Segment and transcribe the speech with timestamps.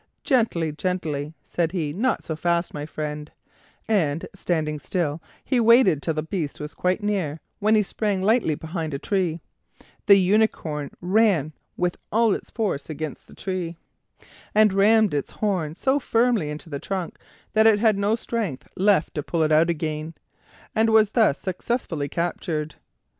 [0.23, 3.31] "Gently, gently," said he; "not so fast, my friend;"
[3.87, 8.55] and standing still he waited till the beast was quite near, when he sprang lightly
[8.55, 9.41] behind a tree;
[10.07, 13.77] the unicorn ran with all its force against the tree,
[14.55, 17.19] and rammed its horn so firmly into the trunk
[17.53, 20.15] that it had no strength left to pull it out again,
[20.73, 22.73] and was thus successfully captured.